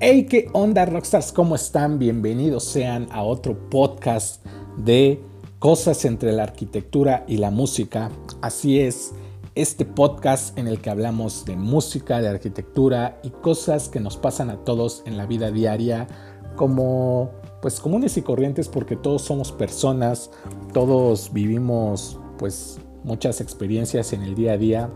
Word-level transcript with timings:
Hey, 0.00 0.28
¿qué 0.30 0.48
onda, 0.52 0.86
Rockstars? 0.86 1.32
¿Cómo 1.32 1.56
están? 1.56 1.98
Bienvenidos 1.98 2.62
sean 2.62 3.08
a 3.10 3.24
otro 3.24 3.68
podcast 3.68 4.46
de 4.76 5.20
cosas 5.58 6.04
entre 6.04 6.30
la 6.30 6.44
arquitectura 6.44 7.24
y 7.26 7.38
la 7.38 7.50
música. 7.50 8.08
Así 8.40 8.78
es, 8.78 9.12
este 9.56 9.84
podcast 9.84 10.56
en 10.56 10.68
el 10.68 10.80
que 10.80 10.90
hablamos 10.90 11.44
de 11.46 11.56
música, 11.56 12.20
de 12.20 12.28
arquitectura 12.28 13.18
y 13.24 13.30
cosas 13.30 13.88
que 13.88 13.98
nos 13.98 14.16
pasan 14.16 14.50
a 14.50 14.64
todos 14.64 15.02
en 15.04 15.16
la 15.16 15.26
vida 15.26 15.50
diaria 15.50 16.06
como 16.54 17.32
pues 17.60 17.80
comunes 17.80 18.16
y 18.16 18.22
corrientes 18.22 18.68
porque 18.68 18.94
todos 18.94 19.22
somos 19.22 19.50
personas, 19.50 20.30
todos 20.72 21.32
vivimos 21.32 22.20
pues 22.38 22.78
muchas 23.02 23.40
experiencias 23.40 24.12
en 24.12 24.22
el 24.22 24.36
día 24.36 24.52
a 24.52 24.58
día. 24.58 24.90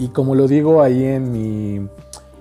Y 0.00 0.08
como 0.08 0.34
lo 0.34 0.48
digo 0.48 0.82
ahí 0.82 1.04
en 1.04 1.30
mi 1.30 1.88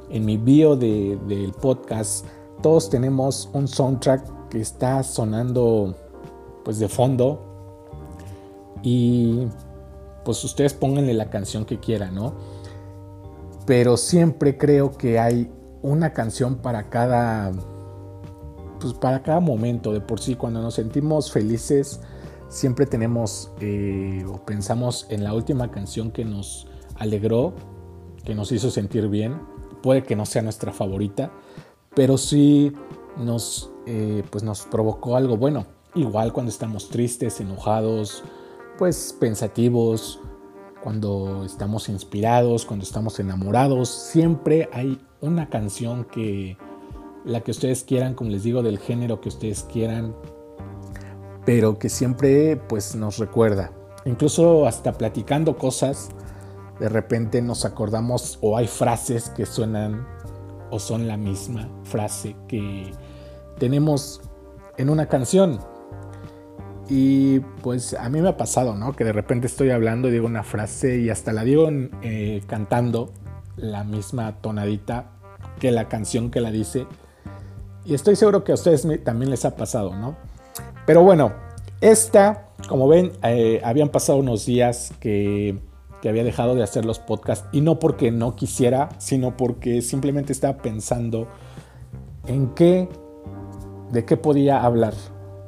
en 0.09 0.25
mi 0.25 0.37
bio 0.37 0.75
del 0.75 1.51
podcast, 1.59 2.25
todos 2.61 2.89
tenemos 2.89 3.49
un 3.53 3.67
soundtrack 3.67 4.49
que 4.49 4.61
está 4.61 5.03
sonando 5.03 5.95
pues 6.63 6.79
de 6.79 6.87
fondo. 6.87 7.41
Y 8.83 9.47
pues 10.23 10.43
ustedes 10.43 10.73
pónganle 10.73 11.13
la 11.13 11.29
canción 11.29 11.65
que 11.65 11.79
quieran, 11.79 12.15
¿no? 12.15 12.33
Pero 13.65 13.97
siempre 13.97 14.57
creo 14.57 14.91
que 14.91 15.19
hay 15.19 15.51
una 15.81 16.13
canción 16.13 16.55
para 16.57 16.89
cada 16.89 17.51
pues 18.79 18.93
para 18.93 19.23
cada 19.23 19.39
momento. 19.39 19.91
De 19.91 20.01
por 20.01 20.19
sí 20.19 20.35
cuando 20.35 20.61
nos 20.61 20.75
sentimos 20.75 21.31
felices 21.31 22.01
siempre 22.47 22.85
tenemos 22.85 23.51
eh, 23.59 24.23
o 24.27 24.37
pensamos 24.45 25.07
en 25.09 25.23
la 25.23 25.33
última 25.33 25.71
canción 25.71 26.11
que 26.11 26.25
nos 26.25 26.67
alegró 26.95 27.53
que 28.23 28.35
nos 28.35 28.51
hizo 28.51 28.71
sentir 28.71 29.07
bien 29.07 29.40
puede 29.85 30.01
que 30.01 30.15
no 30.15 30.25
sea 30.25 30.41
nuestra 30.41 30.71
favorita, 30.71 31.31
pero 31.93 32.17
sí 32.17 32.73
nos, 33.17 33.69
eh, 33.85 34.23
pues 34.31 34.43
nos 34.43 34.63
provocó 34.63 35.15
algo 35.15 35.37
bueno. 35.37 35.67
Igual 35.93 36.33
cuando 36.33 36.49
estamos 36.49 36.89
tristes, 36.89 37.39
enojados, 37.39 38.23
pues 38.79 39.15
pensativos, 39.19 40.19
cuando 40.81 41.43
estamos 41.45 41.87
inspirados, 41.87 42.65
cuando 42.65 42.83
estamos 42.83 43.19
enamorados, 43.19 43.87
siempre 43.89 44.69
hay 44.73 44.99
una 45.21 45.49
canción 45.51 46.03
que 46.05 46.57
la 47.23 47.41
que 47.41 47.51
ustedes 47.51 47.83
quieran, 47.83 48.15
como 48.15 48.31
les 48.31 48.41
digo, 48.41 48.63
del 48.63 48.79
género 48.79 49.21
que 49.21 49.29
ustedes 49.29 49.67
quieran, 49.71 50.15
pero 51.45 51.77
que 51.77 51.89
siempre 51.89 52.57
pues 52.57 52.95
nos 52.95 53.19
recuerda. 53.19 53.71
Incluso 54.05 54.65
hasta 54.65 54.93
platicando 54.93 55.59
cosas, 55.59 56.09
de 56.79 56.90
repente 56.90 57.41
nos 57.41 57.65
acordamos 57.65 58.37
o 58.41 58.57
hay 58.57 58.68
frases 58.68 59.29
que 59.29 59.45
suenan 59.45 60.05
o 60.71 60.79
son 60.79 61.07
la 61.07 61.18
misma 61.18 61.70
frase 61.84 62.35
que 62.48 62.91
tenemos 63.57 64.22
en 64.78 64.90
una 64.90 65.07
canción. 65.07 65.59
Y 66.88 67.40
pues 67.62 67.96
a 67.96 68.09
mí 68.09 68.22
me 68.22 68.29
ha 68.29 68.38
pasado, 68.38 68.75
¿no? 68.75 68.94
Que 68.96 69.03
de 69.03 69.13
repente 69.13 69.47
estoy 69.47 69.72
hablando, 69.72 70.09
digo 70.09 70.28
una 70.28 70.44
frase 70.44 71.00
y 71.00 71.09
hasta 71.09 71.34
la 71.34 71.44
digo 71.44 71.69
eh, 72.01 72.44
cantando 72.47 73.12
la 73.56 73.84
misma 73.84 74.40
tonadita 74.41 75.12
que 75.59 75.72
la 75.72 75.88
canción 75.88 76.29
que 76.29 76.41
la 76.41 76.51
dice. 76.51 76.85
Y 77.85 77.94
estoy 77.94 78.16
seguro 78.16 78.44
que 78.44 78.51
a 78.51 78.56
ustedes 78.56 78.88
también 79.03 79.31
les 79.31 79.46
ha 79.46 79.56
pasado, 79.56 79.96
¿no? 79.96 80.16
Pero 80.85 81.03
bueno, 81.03 81.34
esta, 81.81 82.50
como 82.68 82.88
ven, 82.88 83.13
eh, 83.23 83.62
habían 83.63 83.90
pasado 83.90 84.19
unos 84.19 84.46
días 84.46 84.94
que 85.00 85.59
había 86.09 86.23
dejado 86.23 86.56
de 86.56 86.63
hacer 86.63 86.85
los 86.85 87.00
podcasts 87.00 87.47
y 87.51 87.61
no 87.61 87.79
porque 87.79 88.11
no 88.11 88.35
quisiera, 88.35 88.89
sino 88.97 89.38
porque 89.38 89.81
simplemente 89.81 90.34
estaba 90.34 90.57
pensando 90.57 91.28
en 92.28 92.53
qué, 92.56 92.90
de 93.91 94.06
qué 94.06 94.18
podía 94.18 94.63
hablar. 94.63 94.94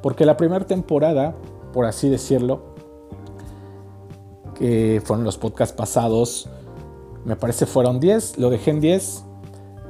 Porque 0.02 0.24
la 0.24 0.36
primera 0.36 0.66
temporada, 0.66 1.34
por 1.72 1.86
así 1.86 2.08
decirlo, 2.08 2.74
que 4.54 5.00
fueron 5.04 5.24
los 5.24 5.38
podcasts 5.38 5.74
pasados, 5.74 6.48
me 7.24 7.36
parece 7.36 7.66
fueron 7.66 8.00
10, 8.00 8.38
lo 8.38 8.50
dejé 8.50 8.70
en 8.70 8.80
10, 8.80 9.24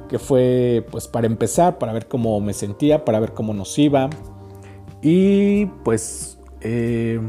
que 0.09 0.19
fue 0.19 0.85
pues 0.91 1.07
para 1.07 1.27
empezar, 1.27 1.77
para 1.77 1.93
ver 1.93 2.07
cómo 2.07 2.39
me 2.41 2.53
sentía, 2.53 3.05
para 3.05 3.19
ver 3.19 3.33
cómo 3.33 3.53
nos 3.53 3.77
iba. 3.77 4.09
Y 5.01 5.67
pues 5.83 6.39
eh, 6.61 7.21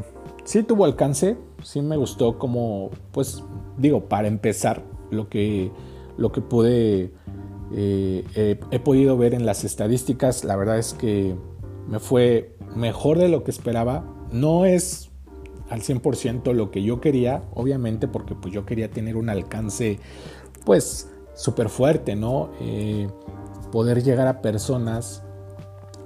sí 0.50 0.64
tuvo 0.64 0.84
alcance, 0.84 1.36
sí 1.62 1.80
me 1.80 1.96
gustó 1.96 2.36
como, 2.36 2.90
pues 3.12 3.44
digo, 3.78 4.08
para 4.08 4.26
empezar, 4.26 4.82
lo 5.12 5.28
que, 5.28 5.70
lo 6.16 6.32
que 6.32 6.40
pude, 6.40 7.12
eh, 7.72 8.60
he 8.72 8.80
podido 8.80 9.16
ver 9.16 9.32
en 9.34 9.46
las 9.46 9.62
estadísticas, 9.62 10.42
la 10.42 10.56
verdad 10.56 10.78
es 10.78 10.92
que 10.92 11.36
me 11.86 12.00
fue 12.00 12.56
mejor 12.74 13.18
de 13.18 13.28
lo 13.28 13.44
que 13.44 13.52
esperaba. 13.52 14.04
No 14.32 14.64
es 14.64 15.12
al 15.68 15.82
100% 15.82 16.52
lo 16.52 16.72
que 16.72 16.82
yo 16.82 17.00
quería, 17.00 17.44
obviamente, 17.54 18.08
porque 18.08 18.34
pues 18.34 18.52
yo 18.52 18.66
quería 18.66 18.90
tener 18.90 19.16
un 19.16 19.28
alcance, 19.28 20.00
pues, 20.64 21.12
súper 21.34 21.68
fuerte, 21.68 22.16
¿no? 22.16 22.50
Eh, 22.60 23.06
poder 23.70 24.02
llegar 24.02 24.26
a 24.26 24.42
personas. 24.42 25.22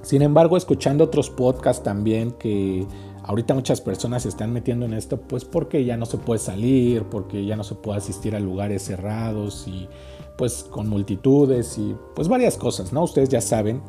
Sin 0.02 0.20
embargo, 0.20 0.58
escuchando 0.58 1.04
otros 1.04 1.30
podcasts 1.30 1.82
también 1.82 2.32
que 2.32 2.86
Ahorita 3.26 3.54
muchas 3.54 3.80
personas 3.80 4.24
se 4.24 4.28
están 4.28 4.52
metiendo 4.52 4.84
en 4.84 4.92
esto 4.92 5.18
pues 5.18 5.46
porque 5.46 5.84
ya 5.86 5.96
no 5.96 6.04
se 6.04 6.18
puede 6.18 6.38
salir, 6.38 7.04
porque 7.04 7.46
ya 7.46 7.56
no 7.56 7.64
se 7.64 7.74
puede 7.74 7.96
asistir 7.96 8.36
a 8.36 8.40
lugares 8.40 8.82
cerrados 8.82 9.66
y 9.66 9.88
pues 10.36 10.64
con 10.64 10.88
multitudes 10.88 11.78
y 11.78 11.96
pues 12.14 12.28
varias 12.28 12.58
cosas, 12.58 12.92
¿no? 12.92 13.02
Ustedes 13.02 13.30
ya 13.30 13.40
saben, 13.40 13.80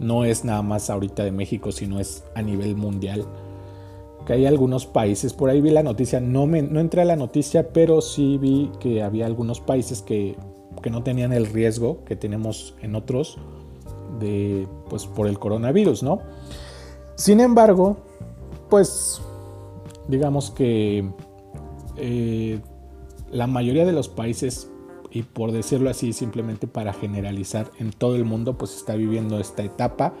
no 0.00 0.24
es 0.24 0.44
nada 0.44 0.62
más 0.62 0.90
ahorita 0.90 1.22
de 1.22 1.30
México, 1.30 1.70
sino 1.70 2.00
es 2.00 2.24
a 2.34 2.42
nivel 2.42 2.74
mundial. 2.74 3.26
Que 4.26 4.32
hay 4.32 4.46
algunos 4.46 4.86
países, 4.86 5.34
por 5.34 5.50
ahí 5.50 5.60
vi 5.60 5.70
la 5.70 5.84
noticia, 5.84 6.18
no, 6.18 6.46
me, 6.46 6.60
no 6.62 6.80
entré 6.80 7.02
a 7.02 7.04
la 7.04 7.16
noticia, 7.16 7.72
pero 7.72 8.00
sí 8.00 8.38
vi 8.38 8.72
que 8.80 9.04
había 9.04 9.24
algunos 9.24 9.60
países 9.60 10.02
que, 10.02 10.36
que 10.82 10.90
no 10.90 11.04
tenían 11.04 11.32
el 11.32 11.46
riesgo 11.46 12.04
que 12.04 12.16
tenemos 12.16 12.74
en 12.82 12.96
otros 12.96 13.38
de 14.18 14.66
pues 14.88 15.06
por 15.06 15.28
el 15.28 15.38
coronavirus, 15.38 16.02
¿no? 16.02 16.18
Sin 17.14 17.38
embargo, 17.38 17.98
pues 18.70 19.20
digamos 20.08 20.50
que 20.50 21.10
eh, 21.96 22.60
la 23.30 23.46
mayoría 23.46 23.84
de 23.84 23.92
los 23.92 24.08
países, 24.08 24.70
y 25.10 25.22
por 25.22 25.52
decirlo 25.52 25.90
así, 25.90 26.12
simplemente 26.12 26.66
para 26.66 26.92
generalizar, 26.92 27.70
en 27.78 27.90
todo 27.92 28.16
el 28.16 28.24
mundo 28.24 28.56
pues 28.56 28.76
está 28.76 28.94
viviendo 28.94 29.38
esta 29.38 29.62
etapa 29.62 30.14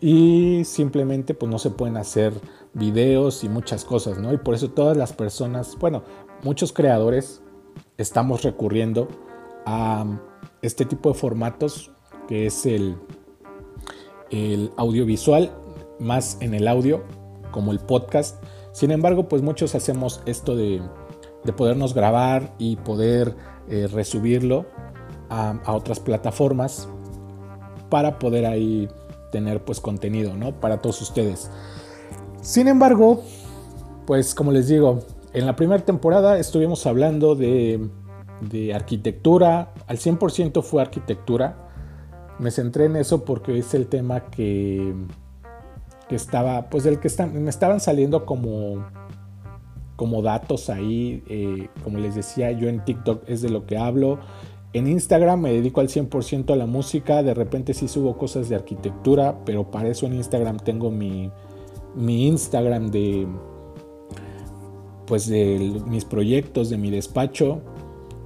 y 0.00 0.62
simplemente 0.64 1.34
pues 1.34 1.50
no 1.50 1.58
se 1.58 1.70
pueden 1.70 1.96
hacer 1.96 2.34
videos 2.74 3.44
y 3.44 3.48
muchas 3.48 3.84
cosas, 3.84 4.18
¿no? 4.18 4.32
Y 4.32 4.38
por 4.38 4.54
eso 4.54 4.70
todas 4.70 4.96
las 4.96 5.12
personas, 5.12 5.76
bueno, 5.78 6.02
muchos 6.42 6.72
creadores 6.72 7.42
estamos 7.96 8.42
recurriendo 8.42 9.08
a 9.66 10.04
este 10.62 10.84
tipo 10.84 11.10
de 11.10 11.14
formatos 11.14 11.90
que 12.28 12.46
es 12.46 12.66
el, 12.66 12.96
el 14.30 14.70
audiovisual 14.76 15.52
más 16.00 16.38
en 16.40 16.54
el 16.54 16.68
audio 16.68 17.04
como 17.54 17.70
el 17.70 17.78
podcast. 17.78 18.42
Sin 18.72 18.90
embargo, 18.90 19.28
pues 19.28 19.40
muchos 19.40 19.76
hacemos 19.76 20.20
esto 20.26 20.56
de, 20.56 20.82
podernos 21.56 21.94
grabar 21.94 22.52
y 22.58 22.74
poder 22.74 23.36
eh, 23.68 23.86
resubirlo 23.86 24.66
a, 25.30 25.60
otras 25.68 26.00
plataformas 26.00 26.88
para 27.90 28.18
poder 28.18 28.44
ahí 28.44 28.88
tener 29.30 29.64
pues 29.64 29.78
contenido, 29.78 30.34
¿no? 30.34 30.58
Para 30.58 30.82
todos 30.82 31.00
ustedes. 31.00 31.48
Sin 32.40 32.66
embargo, 32.66 33.22
pues 34.04 34.34
como 34.34 34.50
les 34.50 34.66
digo, 34.66 35.04
en 35.32 35.46
la 35.46 35.54
primera 35.54 35.84
temporada 35.84 36.40
estuvimos 36.40 36.86
hablando 36.86 37.36
de, 37.36 37.88
de 38.40 38.74
arquitectura, 38.74 39.72
al 39.86 39.98
100% 39.98 40.60
fue 40.60 40.82
arquitectura. 40.82 41.70
Me 42.40 42.50
centré 42.50 42.86
en 42.86 42.96
eso 42.96 43.24
porque 43.24 43.56
es 43.56 43.74
el 43.74 43.86
tema 43.86 44.24
que 44.24 44.92
que 46.08 46.16
estaba, 46.16 46.68
pues 46.70 46.84
del 46.84 47.00
que 47.00 47.08
me 47.26 47.50
estaban 47.50 47.80
saliendo 47.80 48.26
como, 48.26 48.86
como 49.96 50.22
datos 50.22 50.70
ahí, 50.70 51.22
eh, 51.28 51.68
como 51.82 51.98
les 51.98 52.14
decía, 52.14 52.52
yo 52.52 52.68
en 52.68 52.84
TikTok 52.84 53.28
es 53.28 53.42
de 53.42 53.50
lo 53.50 53.66
que 53.66 53.76
hablo. 53.76 54.18
En 54.72 54.86
Instagram 54.88 55.40
me 55.40 55.52
dedico 55.52 55.80
al 55.80 55.88
100% 55.88 56.52
a 56.52 56.56
la 56.56 56.66
música, 56.66 57.22
de 57.22 57.32
repente 57.32 57.74
sí 57.74 57.86
subo 57.86 58.18
cosas 58.18 58.48
de 58.48 58.56
arquitectura, 58.56 59.38
pero 59.44 59.70
para 59.70 59.88
eso 59.88 60.06
en 60.06 60.14
Instagram 60.14 60.58
tengo 60.58 60.90
mi, 60.90 61.30
mi 61.94 62.26
Instagram 62.26 62.90
de 62.90 63.26
pues 65.06 65.28
de 65.28 65.82
mis 65.86 66.04
proyectos, 66.04 66.70
de 66.70 66.78
mi 66.78 66.90
despacho, 66.90 67.60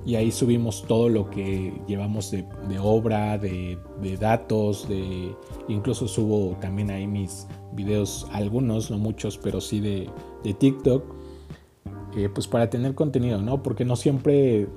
y 0.09 0.17
ahí 0.17 0.31
subimos 0.31 0.85
todo 0.87 1.11
lo 1.11 1.29
que 1.29 1.83
llevamos 1.87 2.31
de, 2.31 2.47
obra, 2.81 3.37
de, 3.37 3.79
datos, 4.19 4.89
de 4.89 5.35
incluso 5.69 6.09
subo 6.09 6.57
también 6.61 6.91
ahí 6.91 7.07
mis 7.07 7.47
videos, 7.79 8.27
algunos, 8.33 8.91
no 8.91 8.99
muchos, 8.99 9.39
pero 9.39 9.61
sí 9.61 9.81
de, 9.81 10.11
TikTok, 10.43 11.05
eh, 12.17 12.29
pues 12.33 12.49
para 12.49 12.69
tener 12.69 12.95
contenido, 12.95 13.41
¿no? 13.41 13.63
Porque 13.63 13.85
no 13.85 13.95
siempre, 13.95 14.69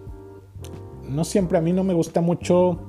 no 1.10 1.24
siempre 1.24 1.58
a 1.58 1.62
mí 1.62 1.74
no 1.74 1.84
me 1.84 1.94
gusta 1.94 2.22
mucho 2.22 2.80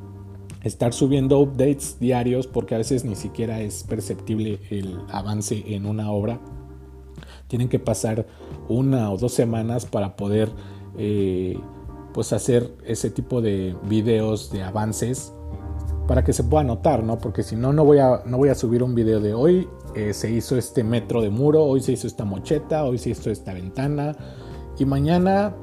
estar 0.63 0.93
subiendo 0.93 1.41
updates 1.41 1.99
diarios 1.99 2.47
porque 2.47 2.75
a 2.75 2.79
veces 2.79 3.05
ni 3.05 3.17
siquiera 3.17 3.61
es 3.61 3.85
perceptible 3.85 4.61
el 4.71 5.01
avance 5.11 5.65
en 5.67 5.87
una 5.87 6.11
obra. 6.11 6.41
Tienen 7.49 7.69
que 7.69 7.79
pasar 7.79 8.27
una 8.69 9.11
o 9.11 9.17
dos 9.17 9.33
semanas 9.33 9.87
para 9.87 10.17
poder 10.17 10.51
eh, 10.99 11.59
pues 12.13 12.33
hacer 12.33 12.77
ese 12.85 13.11
tipo 13.11 13.41
de 13.41 13.75
videos 13.89 14.53
de 14.53 14.63
avances 14.63 15.33
para 16.07 16.25
que 16.25 16.33
se 16.33 16.45
pueda 16.45 16.65
notar, 16.65 17.03
¿no? 17.03 17.19
Porque 17.19 17.43
si 17.43 17.57
no, 17.57 17.73
no 17.73 17.85
voy 17.85 17.99
a, 17.99 18.23
no 18.27 18.37
voy 18.37 18.49
a 18.49 18.55
subir 18.55 18.83
un 18.83 18.95
video 18.95 19.21
de 19.21 19.35
hoy. 19.35 19.69
Eh, 19.95 20.15
se 20.15 20.31
hizo 20.31 20.57
este 20.57 20.85
metro 20.85 21.21
de 21.21 21.31
muro, 21.31 21.65
hoy 21.65 21.83
se 21.83 21.93
hizo 21.93 22.07
esta 22.07 22.25
mocheta, 22.25 22.85
hoy 22.85 22.99
se 22.99 23.11
hizo 23.11 23.31
esta 23.31 23.53
ventana 23.53 24.17
y 24.79 24.87
mañana 24.87 25.55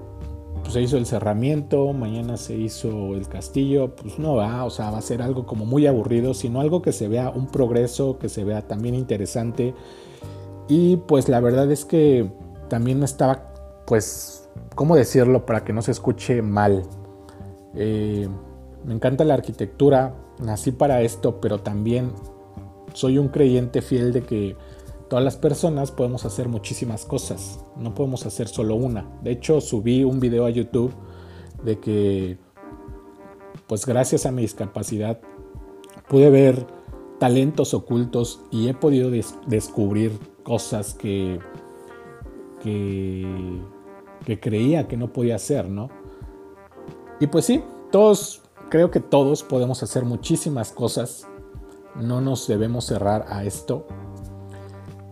pues, 0.61 0.73
se 0.73 0.81
hizo 0.81 0.97
el 0.97 1.05
cerramiento, 1.05 1.93
mañana 1.93 2.37
se 2.37 2.55
hizo 2.55 3.15
el 3.15 3.27
castillo, 3.27 3.95
pues 3.95 4.19
no 4.19 4.35
va, 4.35 4.65
o 4.65 4.69
sea, 4.69 4.91
va 4.91 4.99
a 4.99 5.01
ser 5.01 5.21
algo 5.21 5.45
como 5.45 5.65
muy 5.65 5.87
aburrido, 5.87 6.33
sino 6.33 6.61
algo 6.61 6.81
que 6.81 6.91
se 6.91 7.07
vea 7.07 7.29
un 7.29 7.47
progreso, 7.47 8.19
que 8.19 8.29
se 8.29 8.43
vea 8.43 8.67
también 8.67 8.93
interesante. 8.93 9.73
Y 10.67 10.97
pues 10.97 11.27
la 11.27 11.39
verdad 11.39 11.71
es 11.71 11.85
que 11.85 12.29
también 12.67 13.01
estaba, 13.01 13.51
pues, 13.87 14.47
¿cómo 14.75 14.95
decirlo 14.95 15.45
para 15.45 15.63
que 15.63 15.73
no 15.73 15.81
se 15.81 15.91
escuche 15.91 16.43
mal? 16.43 16.83
Eh, 17.73 18.29
me 18.85 18.93
encanta 18.93 19.23
la 19.23 19.33
arquitectura, 19.33 20.13
nací 20.39 20.71
para 20.71 21.01
esto, 21.01 21.41
pero 21.41 21.61
también 21.61 22.11
soy 22.99 23.17
un 23.17 23.29
creyente 23.29 23.81
fiel 23.81 24.11
de 24.11 24.23
que 24.23 24.57
todas 25.09 25.23
las 25.23 25.37
personas 25.37 25.89
podemos 25.89 26.25
hacer 26.25 26.49
muchísimas 26.49 27.05
cosas, 27.05 27.63
no 27.77 27.95
podemos 27.95 28.25
hacer 28.25 28.49
solo 28.49 28.75
una. 28.75 29.09
De 29.23 29.31
hecho, 29.31 29.61
subí 29.61 30.03
un 30.03 30.19
video 30.19 30.45
a 30.45 30.49
YouTube 30.49 30.91
de 31.63 31.79
que, 31.79 32.37
pues 33.67 33.85
gracias 33.85 34.25
a 34.25 34.31
mi 34.31 34.41
discapacidad, 34.41 35.21
pude 36.09 36.29
ver 36.29 36.67
talentos 37.19 37.73
ocultos 37.73 38.41
y 38.51 38.67
he 38.67 38.73
podido 38.73 39.09
descubrir 39.47 40.11
cosas 40.43 40.93
que, 40.93 41.39
que, 42.61 43.61
que 44.25 44.39
creía 44.41 44.89
que 44.89 44.97
no 44.97 45.13
podía 45.13 45.35
hacer, 45.35 45.69
¿no? 45.69 45.89
Y 47.21 47.27
pues 47.27 47.45
sí, 47.45 47.63
todos, 47.93 48.41
creo 48.69 48.91
que 48.91 48.99
todos 48.99 49.43
podemos 49.43 49.83
hacer 49.83 50.03
muchísimas 50.03 50.73
cosas, 50.73 51.29
no 51.95 52.21
nos 52.21 52.47
debemos 52.47 52.85
cerrar 52.85 53.25
a 53.29 53.43
esto 53.43 53.85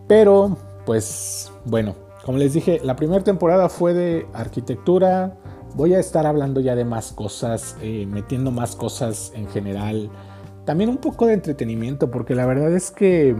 pero, 0.08 0.56
pues, 0.86 1.52
bueno, 1.66 1.94
como 2.24 2.38
les 2.38 2.54
dije, 2.54 2.80
la 2.82 2.96
primera 2.96 3.22
temporada 3.22 3.68
fue 3.68 3.92
de 3.92 4.26
arquitectura. 4.32 5.36
Voy 5.74 5.94
a 5.94 6.00
estar 6.00 6.26
hablando 6.26 6.60
ya 6.60 6.74
de 6.74 6.86
más 6.86 7.12
cosas, 7.12 7.76
eh, 7.82 8.06
metiendo 8.06 8.50
más 8.50 8.74
cosas 8.74 9.32
en 9.34 9.46
general. 9.48 10.10
También 10.64 10.88
un 10.88 10.96
poco 10.96 11.26
de 11.26 11.34
entretenimiento, 11.34 12.10
porque 12.10 12.34
la 12.34 12.46
verdad 12.46 12.72
es 12.72 12.90
que, 12.90 13.36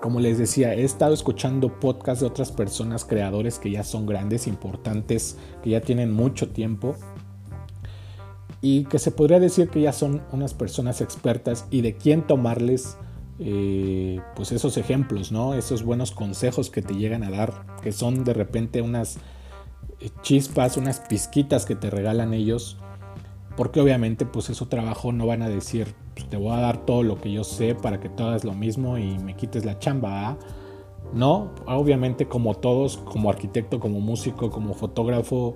como 0.00 0.20
les 0.20 0.38
decía, 0.38 0.72
he 0.72 0.84
estado 0.84 1.14
escuchando 1.14 1.80
podcasts 1.80 2.20
de 2.20 2.28
otras 2.28 2.52
personas, 2.52 3.04
creadores 3.04 3.58
que 3.58 3.72
ya 3.72 3.82
son 3.82 4.06
grandes, 4.06 4.46
importantes, 4.46 5.36
que 5.64 5.70
ya 5.70 5.80
tienen 5.80 6.12
mucho 6.12 6.48
tiempo 6.50 6.94
y 8.64 8.84
que 8.84 8.98
se 8.98 9.10
podría 9.10 9.40
decir 9.40 9.68
que 9.68 9.82
ya 9.82 9.92
son 9.92 10.22
unas 10.32 10.54
personas 10.54 11.02
expertas 11.02 11.66
y 11.70 11.82
de 11.82 11.98
quién 11.98 12.26
tomarles 12.26 12.96
eh, 13.38 14.22
pues 14.34 14.52
esos 14.52 14.78
ejemplos, 14.78 15.32
¿no? 15.32 15.52
Esos 15.52 15.82
buenos 15.82 16.12
consejos 16.12 16.70
que 16.70 16.80
te 16.80 16.94
llegan 16.94 17.24
a 17.24 17.30
dar, 17.30 17.66
que 17.82 17.92
son 17.92 18.24
de 18.24 18.32
repente 18.32 18.80
unas 18.80 19.18
eh, 20.00 20.08
chispas, 20.22 20.78
unas 20.78 21.00
pizquitas 21.00 21.66
que 21.66 21.76
te 21.76 21.90
regalan 21.90 22.32
ellos, 22.32 22.78
porque 23.54 23.82
obviamente 23.82 24.24
pues 24.24 24.48
eso 24.48 24.66
trabajo 24.66 25.12
no 25.12 25.26
van 25.26 25.42
a 25.42 25.50
decir, 25.50 25.94
pues, 26.14 26.26
te 26.30 26.38
voy 26.38 26.52
a 26.56 26.60
dar 26.60 26.86
todo 26.86 27.02
lo 27.02 27.20
que 27.20 27.30
yo 27.30 27.44
sé 27.44 27.74
para 27.74 28.00
que 28.00 28.08
tú 28.08 28.22
hagas 28.22 28.44
lo 28.44 28.54
mismo 28.54 28.96
y 28.96 29.18
me 29.18 29.36
quites 29.36 29.66
la 29.66 29.78
chamba, 29.78 30.38
No, 31.12 31.50
obviamente 31.66 32.28
como 32.28 32.54
todos, 32.54 32.96
como 32.96 33.28
arquitecto, 33.28 33.78
como 33.78 34.00
músico, 34.00 34.48
como 34.50 34.72
fotógrafo, 34.72 35.54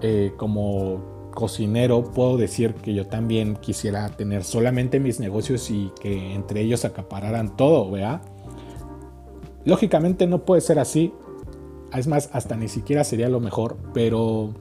eh, 0.00 0.32
como 0.38 1.13
cocinero, 1.34 2.04
puedo 2.04 2.36
decir 2.36 2.74
que 2.74 2.94
yo 2.94 3.06
también 3.06 3.56
quisiera 3.56 4.08
tener 4.10 4.44
solamente 4.44 5.00
mis 5.00 5.20
negocios 5.20 5.70
y 5.70 5.92
que 6.00 6.34
entre 6.34 6.60
ellos 6.62 6.84
acapararan 6.84 7.56
todo, 7.56 7.90
¿verdad? 7.90 8.22
Lógicamente 9.64 10.26
no 10.26 10.44
puede 10.44 10.60
ser 10.60 10.78
así. 10.78 11.12
Es 11.92 12.06
más, 12.06 12.30
hasta 12.32 12.56
ni 12.56 12.68
siquiera 12.68 13.04
sería 13.04 13.28
lo 13.28 13.40
mejor, 13.40 13.76
pero 13.92 14.54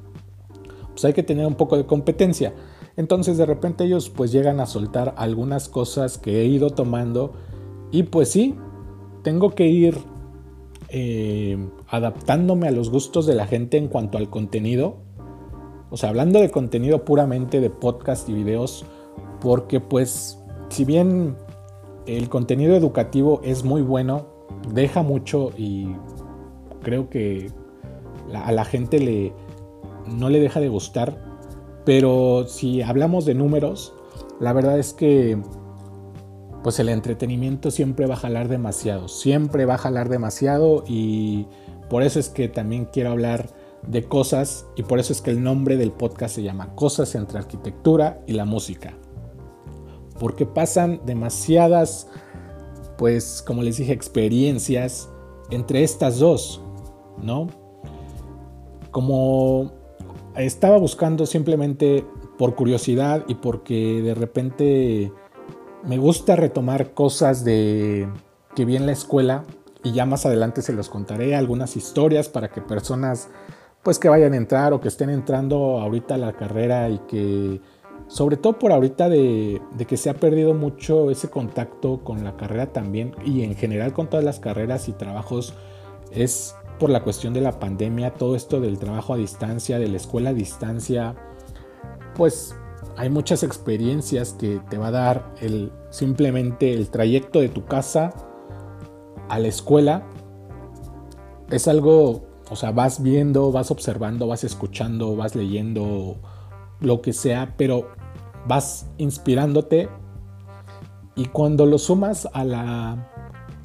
pues 0.92 1.06
hay 1.06 1.14
que 1.14 1.24
tener 1.24 1.46
un 1.46 1.56
poco 1.56 1.78
de 1.78 1.86
competencia. 1.86 2.54
Entonces 2.96 3.38
de 3.38 3.46
repente 3.46 3.86
ellos 3.86 4.10
pues 4.10 4.32
llegan 4.32 4.60
a 4.60 4.66
soltar 4.66 5.16
algunas 5.18 5.70
cosas 5.70 6.18
que 6.18 6.42
he 6.42 6.46
ido 6.46 6.70
tomando 6.70 7.34
y 7.92 8.04
pues 8.04 8.30
sí, 8.30 8.56
tengo 9.24 9.52
que 9.52 9.68
ir 9.68 9.98
eh, 10.90 11.58
adaptándome 11.88 12.68
a 12.68 12.72
los 12.72 12.90
gustos 12.92 13.26
de 13.26 13.36
la 13.36 13.48
gente 13.48 13.78
en 13.78 13.88
cuanto 13.88 14.18
al 14.18 14.30
contenido 14.30 15.03
o 15.94 15.98
sea, 15.98 16.10
hablando 16.10 16.40
de 16.40 16.50
contenido 16.50 17.06
puramente 17.06 17.62
de 17.62 17.70
podcast 17.70 18.28
y 18.28 18.34
videos, 18.34 18.84
porque 19.40 19.80
pues 19.80 20.40
si 20.70 20.86
bien 20.86 21.36
el 22.08 22.30
contenido 22.30 22.76
educativo 22.76 23.42
es 23.44 23.64
muy 23.64 23.84
bueno, 23.84 24.26
deja 24.74 25.04
mucho 25.04 25.52
y 25.56 25.96
creo 26.82 27.12
que 27.12 27.52
a 28.34 28.52
la 28.52 28.66
gente 28.66 29.00
le, 29.00 29.34
no 30.08 30.30
le 30.30 30.40
deja 30.40 30.60
de 30.60 30.68
gustar, 30.68 31.16
pero 31.86 32.46
si 32.48 32.82
hablamos 32.82 33.26
de 33.26 33.36
números, 33.36 33.94
la 34.40 34.52
verdad 34.52 34.80
es 34.80 34.94
que 34.94 35.38
pues 36.64 36.80
el 36.80 36.90
entretenimiento 36.90 37.70
siempre 37.70 38.08
va 38.08 38.16
a 38.16 38.18
jalar 38.18 38.48
demasiado, 38.48 39.10
siempre 39.10 39.66
va 39.66 39.76
a 39.76 39.78
jalar 39.78 40.10
demasiado. 40.10 40.86
Y 40.88 41.46
por 41.88 42.02
eso 42.02 42.20
es 42.20 42.30
que 42.30 42.48
también 42.48 42.86
quiero 42.86 43.12
hablar 43.12 43.50
de 43.88 44.04
cosas 44.04 44.66
y 44.76 44.84
por 44.84 45.00
eso 45.00 45.14
es 45.14 45.22
que 45.22 45.32
el 45.32 45.44
nombre 45.44 45.78
del 45.78 45.92
podcast 45.92 46.36
se 46.36 46.44
llama 46.44 46.76
Cosas 46.76 47.16
entre 47.16 47.40
arquitectura 47.40 48.22
y 48.28 48.34
la 48.34 48.46
música. 48.46 48.94
Porque 50.20 50.46
pasan 50.46 51.02
demasiadas, 51.06 52.08
pues 52.98 53.44
como 53.46 53.64
les 53.64 53.78
dije, 53.78 53.94
experiencias 53.94 55.10
entre 55.50 55.84
estas 55.84 56.20
dos, 56.20 56.62
¿no? 57.22 57.48
Como 58.92 59.72
estaba 60.36 60.78
buscando 60.78 61.26
simplemente 61.26 62.06
por 62.38 62.56
curiosidad 62.56 63.24
y 63.28 63.36
porque 63.36 64.02
de 64.02 64.16
repente 64.16 65.12
me 65.84 65.98
gusta 65.98 66.36
retomar 66.36 66.94
cosas 66.94 67.44
de 67.44 68.08
que 68.56 68.66
vi 68.66 68.76
en 68.76 68.86
la 68.86 68.92
escuela 68.92 69.44
y 69.84 69.92
ya 69.92 70.06
más 70.06 70.26
adelante 70.26 70.62
se 70.62 70.74
los 70.74 70.90
contaré 70.90 71.36
algunas 71.36 71.76
historias 71.76 72.30
para 72.30 72.50
que 72.50 72.62
personas 72.62 73.30
pues 73.84 74.00
que 74.00 74.10
vayan 74.10 74.34
a 74.34 74.38
entrar 74.38 74.74
o 74.74 74.80
que 74.80 74.88
estén 74.88 75.10
entrando 75.10 75.80
ahorita 75.80 76.16
a 76.16 76.18
la 76.18 76.34
carrera 76.34 76.90
y 76.90 77.00
que 77.00 77.62
sobre 78.08 78.38
todo 78.38 78.58
por 78.60 78.72
ahorita 78.72 79.10
de, 79.10 79.62
que 79.88 79.98
se 79.98 80.10
ha 80.10 80.14
perdido 80.14 80.54
mucho 80.54 81.10
ese 81.12 81.30
contacto 81.30 82.04
con 82.04 82.24
la 82.24 82.38
carrera 82.38 82.68
también 82.68 83.14
y 83.26 83.44
en 83.44 83.56
general 83.56 83.94
con 83.94 84.10
todas 84.10 84.24
las 84.24 84.40
carreras 84.40 84.88
y 84.88 84.94
trabajos 84.94 85.54
es 86.12 86.56
por 86.80 86.90
la 86.90 87.04
cuestión 87.04 87.34
de 87.34 87.42
la 87.42 87.60
pandemia, 87.60 88.14
todo 88.14 88.36
esto 88.36 88.60
del 88.60 88.80
trabajo 88.80 89.14
a 89.14 89.18
distancia, 89.18 89.80
de 89.80 89.88
la 89.88 89.98
escuela 89.98 90.32
a 90.32 90.34
distancia, 90.34 91.16
pues 92.16 92.56
hay 92.98 93.10
muchas 93.10 93.44
experiencias 93.44 94.34
que 94.34 94.60
te 94.70 94.78
va 94.78 94.88
a 94.88 94.92
dar 94.92 95.34
el 95.42 95.72
simplemente 95.90 96.74
el 96.74 96.90
trayecto 96.90 97.40
de 97.40 97.50
tu 97.50 97.66
casa 97.66 98.14
a 99.30 99.40
la 99.40 99.48
escuela. 99.48 100.04
Es 101.50 101.68
algo 101.68 102.33
o 102.54 102.56
sea, 102.56 102.72
vas 102.72 103.02
viendo, 103.02 103.52
vas 103.52 103.72
observando, 103.72 104.28
vas 104.28 104.44
escuchando, 104.44 105.16
vas 105.16 105.36
leyendo, 105.36 106.18
lo 106.84 107.02
que 107.02 107.14
sea, 107.14 107.56
pero 107.58 107.88
vas 108.48 108.88
inspirándote 108.98 109.90
y 111.16 111.26
cuando 111.26 111.66
lo 111.66 111.78
sumas 111.78 112.28
a 112.34 112.44
la 112.44 113.10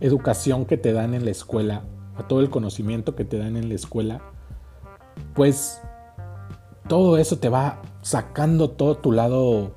educación 0.01 0.65
que 0.65 0.77
te 0.77 0.93
dan 0.93 1.15
en 1.15 1.25
la 1.25 1.31
escuela, 1.31 1.83
a 2.17 2.27
todo 2.29 2.41
el 2.41 2.51
conocimiento 2.51 3.15
que 3.15 3.25
te 3.25 3.39
dan 3.39 3.57
en 3.57 3.69
la 3.69 3.75
escuela, 3.75 4.23
pues 5.35 5.81
todo 6.89 7.19
eso 7.19 7.39
te 7.39 7.49
va 7.49 7.83
sacando 8.03 8.71
todo 8.71 8.97
tu 8.97 9.13
lado 9.13 9.73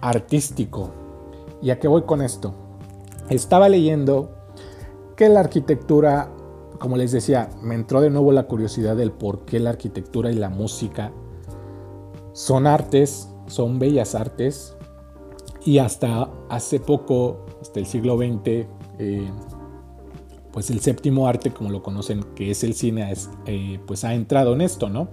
artístico. 0.00 0.90
¿Y 1.62 1.70
a 1.70 1.78
qué 1.78 1.86
voy 1.86 2.02
con 2.02 2.22
esto? 2.22 2.54
Estaba 3.28 3.68
leyendo 3.68 4.34
que 5.16 5.28
la 5.28 5.40
arquitectura 5.40 6.30
como 6.82 6.96
les 6.96 7.12
decía, 7.12 7.48
me 7.62 7.76
entró 7.76 8.00
de 8.00 8.10
nuevo 8.10 8.32
la 8.32 8.48
curiosidad 8.48 8.96
del 8.96 9.12
por 9.12 9.44
qué 9.44 9.60
la 9.60 9.70
arquitectura 9.70 10.32
y 10.32 10.34
la 10.34 10.48
música 10.48 11.12
son 12.32 12.66
artes, 12.66 13.28
son 13.46 13.78
bellas 13.78 14.16
artes. 14.16 14.76
Y 15.64 15.78
hasta 15.78 16.28
hace 16.48 16.80
poco, 16.80 17.46
hasta 17.60 17.78
el 17.78 17.86
siglo 17.86 18.16
XX, 18.16 18.66
eh, 18.98 19.30
pues 20.50 20.70
el 20.70 20.80
séptimo 20.80 21.28
arte, 21.28 21.52
como 21.52 21.70
lo 21.70 21.84
conocen, 21.84 22.24
que 22.34 22.50
es 22.50 22.64
el 22.64 22.74
cine, 22.74 23.14
eh, 23.46 23.78
pues 23.86 24.02
ha 24.02 24.12
entrado 24.12 24.52
en 24.52 24.60
esto, 24.60 24.88
¿no? 24.88 25.08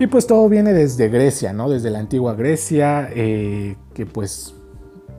Y 0.00 0.06
pues 0.06 0.26
todo 0.26 0.48
viene 0.48 0.72
desde 0.72 1.10
Grecia, 1.10 1.52
¿no? 1.52 1.68
Desde 1.68 1.90
la 1.90 1.98
antigua 1.98 2.32
Grecia, 2.32 3.10
eh, 3.12 3.76
que 3.92 4.06
pues 4.06 4.54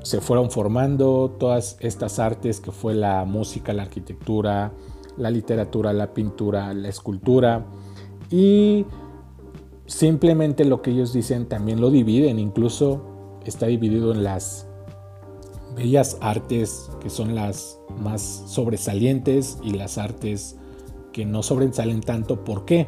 se 0.04 0.22
fueron 0.22 0.50
formando 0.50 1.36
todas 1.40 1.78
estas 1.80 2.20
artes 2.20 2.60
que 2.60 2.72
fue 2.72 2.94
la 2.94 3.26
música, 3.26 3.74
la 3.74 3.84
arquitectura, 3.84 4.72
la 5.18 5.30
literatura, 5.30 5.94
la 5.94 6.14
pintura, 6.14 6.74
la 6.74 6.88
escultura 6.88 7.66
y 8.32 8.86
simplemente 9.86 10.66
lo 10.66 10.82
que 10.82 10.92
ellos 10.92 11.14
dicen 11.14 11.48
también 11.48 11.82
lo 11.82 11.92
dividen, 11.92 12.40
incluso 12.40 13.02
está 13.46 13.68
dividido 13.68 14.14
en 14.14 14.24
las 14.24 14.68
bellas 15.76 16.18
artes 16.22 16.90
que 17.00 17.10
son 17.10 17.36
las 17.36 17.80
más 18.00 18.44
sobresalientes 18.48 19.58
y 19.64 19.72
las 19.72 19.98
artes 19.98 20.58
que 21.12 21.26
no 21.26 21.44
sobresalen 21.44 22.02
tanto. 22.02 22.44
¿Por 22.44 22.66
qué? 22.66 22.88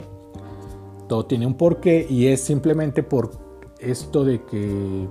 Todo 1.08 1.26
tiene 1.26 1.46
un 1.46 1.56
porqué 1.56 2.08
y 2.10 2.28
es 2.28 2.42
simplemente 2.42 3.04
por 3.04 3.32
esto 3.80 4.24
de 4.24 4.44
que 4.46 5.08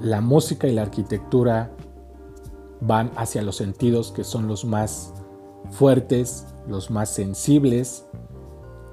la 0.00 0.20
música 0.20 0.66
y 0.66 0.72
la 0.72 0.82
arquitectura 0.82 1.70
van 2.80 3.10
hacia 3.16 3.42
los 3.42 3.56
sentidos 3.56 4.12
que 4.12 4.24
son 4.24 4.46
los 4.46 4.64
más 4.64 5.12
fuertes, 5.70 6.46
los 6.66 6.90
más 6.90 7.10
sensibles, 7.10 8.06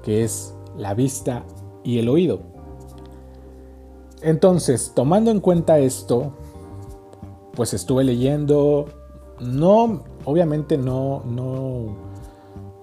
que 0.02 0.24
es 0.24 0.54
la 0.76 0.94
vista 0.94 1.44
y 1.84 1.98
el 1.98 2.08
oído. 2.08 2.40
Entonces, 4.20 4.92
tomando 4.94 5.30
en 5.30 5.40
cuenta 5.40 5.78
esto, 5.78 6.32
pues 7.54 7.72
estuve 7.72 8.04
leyendo, 8.04 8.86
no, 9.40 10.04
obviamente 10.24 10.76
no, 10.76 11.22
no, 11.24 11.96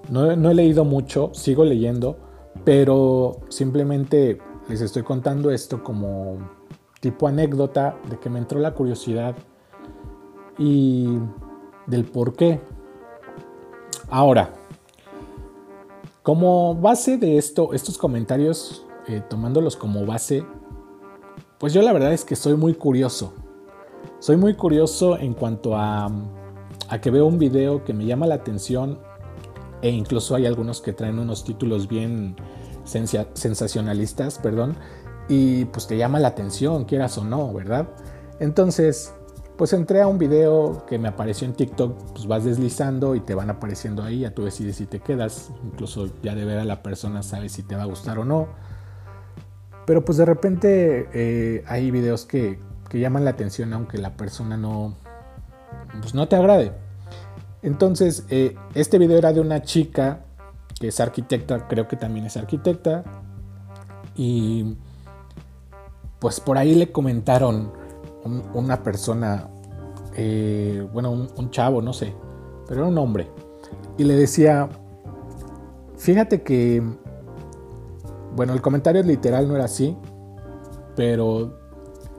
no, 0.09 0.51
he 0.51 0.53
leído 0.53 0.85
mucho, 0.85 1.31
sigo 1.33 1.65
leyendo, 1.65 2.17
pero 2.63 3.37
simplemente 3.49 4.39
les 4.69 4.81
estoy 4.81 5.03
contando 5.03 5.51
esto 5.51 5.83
como 5.83 6.37
tipo 7.05 7.27
anécdota 7.27 7.99
de 8.09 8.17
que 8.17 8.31
me 8.31 8.39
entró 8.39 8.59
la 8.59 8.73
curiosidad 8.73 9.35
y 10.57 11.19
del 11.85 12.03
por 12.03 12.33
qué. 12.33 12.59
Ahora, 14.09 14.55
como 16.23 16.73
base 16.73 17.19
de 17.19 17.37
esto, 17.37 17.73
estos 17.73 17.99
comentarios, 17.99 18.87
eh, 19.07 19.21
tomándolos 19.29 19.75
como 19.75 20.03
base, 20.07 20.43
pues 21.59 21.73
yo 21.73 21.83
la 21.83 21.93
verdad 21.93 22.11
es 22.11 22.25
que 22.25 22.35
soy 22.35 22.55
muy 22.55 22.73
curioso. 22.73 23.33
Soy 24.17 24.37
muy 24.37 24.55
curioso 24.55 25.19
en 25.19 25.35
cuanto 25.35 25.77
a, 25.77 26.09
a 26.89 27.01
que 27.01 27.11
veo 27.11 27.27
un 27.27 27.37
video 27.37 27.83
que 27.83 27.93
me 27.93 28.05
llama 28.07 28.25
la 28.25 28.33
atención 28.33 28.97
e 29.83 29.91
incluso 29.91 30.33
hay 30.33 30.47
algunos 30.47 30.81
que 30.81 30.91
traen 30.91 31.19
unos 31.19 31.43
títulos 31.43 31.87
bien 31.87 32.35
sensacionalistas, 32.83 34.39
perdón, 34.39 34.75
y 35.27 35.65
pues 35.65 35.87
te 35.87 35.97
llama 35.97 36.19
la 36.19 36.29
atención, 36.29 36.85
quieras 36.85 37.17
o 37.17 37.23
no, 37.23 37.53
¿verdad? 37.53 37.87
Entonces, 38.39 39.13
pues 39.57 39.73
entré 39.73 40.01
a 40.01 40.07
un 40.07 40.17
video 40.17 40.85
que 40.85 40.99
me 40.99 41.07
apareció 41.07 41.47
en 41.47 41.53
TikTok, 41.53 42.13
pues 42.13 42.27
vas 42.27 42.43
deslizando 42.43 43.15
y 43.15 43.21
te 43.21 43.35
van 43.35 43.49
apareciendo 43.49 44.03
ahí, 44.03 44.19
ya 44.19 44.31
tú 44.31 44.43
decides 44.43 44.75
si 44.75 44.85
te 44.85 44.99
quedas, 44.99 45.51
incluso 45.63 46.09
ya 46.21 46.35
de 46.35 46.45
ver 46.45 46.59
a 46.59 46.65
la 46.65 46.83
persona 46.83 47.23
sabes 47.23 47.53
si 47.53 47.63
te 47.63 47.75
va 47.75 47.83
a 47.83 47.85
gustar 47.85 48.19
o 48.19 48.25
no. 48.25 48.47
Pero 49.85 50.03
pues 50.03 50.17
de 50.17 50.25
repente 50.25 51.09
eh, 51.13 51.63
hay 51.67 51.91
videos 51.91 52.25
que, 52.25 52.59
que, 52.89 52.99
llaman 52.99 53.23
la 53.23 53.31
atención 53.31 53.71
aunque 53.73 53.97
la 53.97 54.17
persona 54.17 54.57
no, 54.57 54.97
pues 56.01 56.13
no 56.13 56.27
te 56.27 56.35
agrade. 56.35 56.73
Entonces, 57.61 58.25
eh, 58.29 58.55
este 58.73 58.97
video 58.97 59.17
era 59.17 59.31
de 59.31 59.41
una 59.41 59.61
chica 59.61 60.25
que 60.79 60.89
es 60.89 60.99
arquitecta, 60.99 61.67
creo 61.67 61.87
que 61.87 61.95
también 61.95 62.25
es 62.25 62.35
arquitecta, 62.35 63.03
y 64.15 64.77
pues 66.25 66.39
por 66.39 66.57
ahí 66.57 66.73
le 66.73 66.91
comentaron 66.91 67.71
una 68.55 68.81
persona, 68.81 69.47
eh, 70.15 70.83
bueno, 70.91 71.11
un, 71.11 71.51
chavo, 71.51 71.83
no 71.83 71.93
sé, 71.93 72.15
pero 72.67 72.79
era 72.79 72.89
un 72.89 72.97
hombre, 72.97 73.29
y 73.95 74.05
le 74.05 74.15
decía, 74.15 74.67
fíjate 75.97 76.41
que, 76.41 76.81
bueno, 78.35 78.53
el 78.53 78.61
comentario 78.63 79.03
literal 79.03 79.47
no 79.47 79.53
era 79.53 79.65
así, 79.65 79.95
pero 80.95 81.59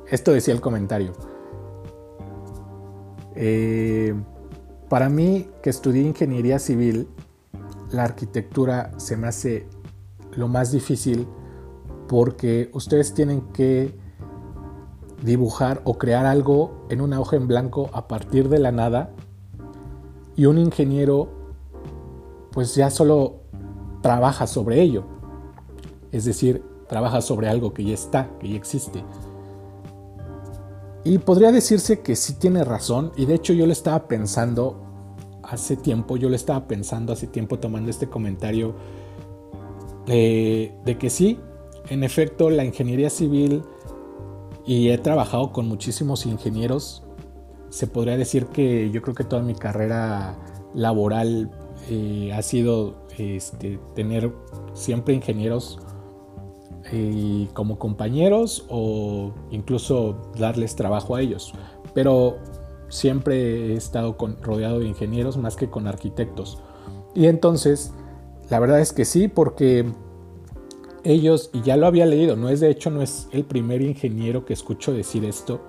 esto 0.09 0.31
decía 0.31 0.55
el 0.55 0.61
comentario. 0.61 1.13
Eh, 3.35 4.15
para 4.89 5.09
mí, 5.09 5.49
que 5.65 5.71
estudié 5.71 6.03
ingeniería 6.03 6.61
civil, 6.61 7.09
la 7.91 8.05
arquitectura 8.05 8.93
se 8.99 9.17
me 9.17 9.27
hace 9.27 9.67
lo 10.37 10.47
más 10.47 10.71
difícil 10.71 11.27
porque 12.09 12.71
ustedes 12.73 13.15
tienen 13.15 13.41
que 13.53 13.95
dibujar 15.23 15.81
o 15.85 15.99
crear 15.99 16.27
algo 16.27 16.87
en 16.89 17.01
una 17.01 17.21
hoja 17.21 17.37
en 17.37 17.49
blanco 17.49 17.91
a 17.93 18.07
partir 18.07 18.49
de 18.49 18.59
la 18.59 18.73
nada 18.73 19.11
y 20.37 20.47
un 20.47 20.59
ingeniero 20.59 21.31
pues 22.53 22.75
ya 22.75 22.91
solo 22.91 23.41
trabaja 24.03 24.47
sobre 24.47 24.81
ello. 24.81 25.05
Es 26.13 26.25
decir, 26.25 26.63
trabaja 26.89 27.21
sobre 27.21 27.49
algo 27.49 27.75
que 27.75 27.85
ya 27.85 27.95
está, 27.95 28.31
que 28.39 28.49
ya 28.49 28.57
existe. 28.57 29.05
Y 31.05 31.19
podría 31.19 31.53
decirse 31.53 32.01
que 32.01 32.17
sí 32.17 32.35
tiene 32.35 32.65
razón 32.65 33.13
y 33.17 33.27
de 33.27 33.35
hecho 33.35 33.53
yo 33.53 33.67
le 33.67 33.73
estaba 33.73 34.09
pensando 34.09 34.83
hace 35.43 35.77
tiempo, 35.77 36.17
yo 36.17 36.29
le 36.29 36.37
estaba 36.37 36.67
pensando 36.67 37.13
hace 37.13 37.27
tiempo 37.27 37.59
tomando 37.59 37.91
este 37.91 38.09
comentario 38.09 38.75
de 40.07 40.97
que 40.99 41.11
sí, 41.11 41.41
en 41.88 42.05
efecto, 42.05 42.50
la 42.50 42.64
ingeniería 42.64 43.11
civil, 43.11 43.62
y 44.66 44.90
he 44.90 44.99
trabajado 44.99 45.52
con 45.52 45.69
muchísimos 45.69 46.26
ingenieros, 46.26 47.05
se 47.69 47.87
podría 47.87 48.16
decir 48.16 48.47
que 48.47 48.90
yo 48.90 49.02
creo 49.02 49.14
que 49.14 49.25
toda 49.25 49.43
mi 49.43 49.55
carrera 49.55 50.37
laboral 50.75 51.50
eh, 51.88 52.33
ha 52.35 52.43
sido 52.43 52.97
este, 53.16 53.78
tener 53.95 54.33
siempre 54.75 55.14
ingenieros 55.14 55.78
eh, 56.93 57.49
como 57.52 57.78
compañeros 57.78 58.64
o 58.69 59.33
incluso 59.50 60.16
darles 60.38 60.76
trabajo 60.76 61.16
a 61.16 61.21
ellos. 61.21 61.52
Pero 61.95 62.38
siempre 62.88 63.73
he 63.73 63.75
estado 63.75 64.16
rodeado 64.43 64.81
de 64.81 64.87
ingenieros 64.87 65.37
más 65.37 65.57
que 65.57 65.69
con 65.69 65.87
arquitectos. 65.87 66.59
Y 67.14 67.26
entonces, 67.26 67.93
la 68.50 68.59
verdad 68.59 68.81
es 68.81 68.93
que 68.93 69.05
sí, 69.05 69.28
porque 69.28 69.87
ellos, 71.11 71.51
y 71.53 71.63
ya 71.63 71.77
lo 71.77 71.87
había 71.87 72.07
leído, 72.07 72.37
no 72.37 72.49
es 72.49 72.61
de 72.61 72.71
hecho, 72.71 72.91
no 72.91 73.03
es 73.03 73.29
el 73.33 73.45
primer 73.45 73.83
ingeniero 73.83 74.45
que 74.45 74.53
escucho 74.53 74.93
decir 74.93 75.25
esto, 75.25 75.61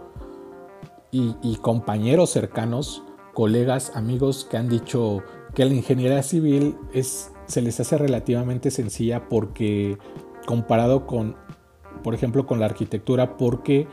y, 1.11 1.55
compañeros 1.61 2.29
cercanos, 2.29 3.01
colegas, 3.33 3.93
amigos 3.95 4.47
que 4.49 4.57
han 4.57 4.69
dicho 4.69 5.23
que 5.55 5.65
la 5.65 5.73
ingeniería 5.73 6.21
civil 6.21 6.75
es, 6.93 7.31
se 7.47 7.61
les 7.61 7.79
hace 7.79 7.97
relativamente 7.97 8.69
sencilla 8.69 9.27
porque 9.29 9.97
comparado 10.45 11.07
con, 11.07 11.35
por 12.03 12.13
ejemplo, 12.13 12.45
con 12.45 12.59
la 12.59 12.67
arquitectura, 12.67 13.37
porque 13.37 13.87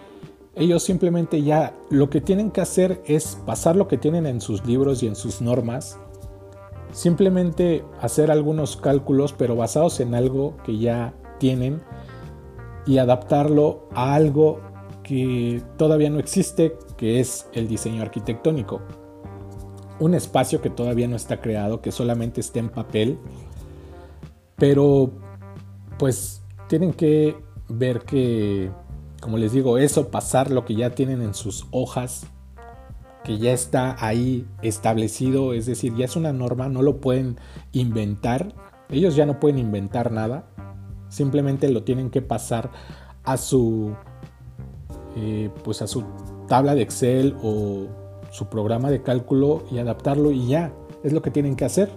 ellos 0.55 0.83
simplemente 0.83 1.43
ya 1.43 1.75
lo 1.89 2.11
que 2.11 2.21
tienen 2.21 2.51
que 2.51 2.61
hacer 2.61 3.03
es 3.07 3.39
pasar 3.47 3.77
lo 3.77 3.89
que 3.89 3.97
tienen 3.97 4.27
en 4.27 4.41
sus 4.41 4.67
libros 4.67 5.03
y 5.03 5.07
en 5.07 5.17
sus 5.17 5.41
normas, 5.41 5.99
simplemente 6.93 7.85
hacer 8.01 8.31
algunos 8.31 8.77
cálculos, 8.77 9.33
pero 9.33 9.57
basados 9.57 10.01
en 10.01 10.15
algo 10.15 10.57
que 10.65 10.79
ya 10.79 11.15
y 12.87 12.99
adaptarlo 12.99 13.89
a 13.95 14.15
algo 14.15 14.61
que 15.03 15.63
todavía 15.77 16.11
no 16.11 16.19
existe, 16.19 16.77
que 16.97 17.21
es 17.21 17.49
el 17.53 17.69
diseño 17.69 18.03
arquitectónico. 18.03 18.81
Un 20.01 20.15
espacio 20.15 20.61
que 20.61 20.71
todavía 20.71 21.07
no 21.07 21.17
está 21.17 21.41
creado, 21.41 21.81
que 21.81 21.93
solamente 21.93 22.41
está 22.41 22.59
en 22.59 22.69
papel, 22.69 23.19
pero 24.57 25.11
pues 25.99 26.43
tienen 26.69 26.93
que 26.93 27.37
ver 27.69 28.01
que, 28.01 28.71
como 29.21 29.39
les 29.39 29.53
digo, 29.53 29.79
eso, 29.79 30.11
pasar 30.11 30.51
lo 30.51 30.65
que 30.65 30.75
ya 30.75 30.91
tienen 30.91 31.23
en 31.23 31.35
sus 31.35 31.67
hojas, 31.71 32.27
que 33.23 33.39
ya 33.39 33.53
está 33.53 33.97
ahí 34.05 34.47
establecido, 34.63 35.55
es 35.55 35.67
decir, 35.67 35.95
ya 35.97 36.05
es 36.05 36.17
una 36.17 36.33
norma, 36.33 36.69
no 36.69 36.83
lo 36.83 37.01
pueden 37.01 37.39
inventar, 37.73 38.55
ellos 38.91 39.17
ya 39.17 39.27
no 39.27 39.41
pueden 39.41 39.59
inventar 39.59 40.13
nada, 40.13 40.47
Simplemente 41.15 41.69
lo 41.69 41.85
tienen 41.85 42.11
que 42.11 42.23
pasar 42.23 42.73
a 43.23 43.37
su, 43.37 43.95
eh, 45.15 45.49
pues 45.63 45.81
a 45.81 45.87
su 45.87 46.03
tabla 46.49 46.75
de 46.75 46.83
Excel 46.83 47.37
o 47.41 47.87
su 48.33 48.47
programa 48.47 48.91
de 48.91 49.01
cálculo 49.01 49.63
y 49.71 49.79
adaptarlo 49.79 50.33
y 50.33 50.49
ya, 50.49 50.75
es 51.05 51.13
lo 51.13 51.23
que 51.23 51.31
tienen 51.31 51.55
que 51.55 51.65
hacer. 51.65 51.89